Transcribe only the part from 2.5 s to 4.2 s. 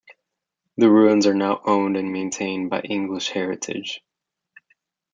by English Heritage.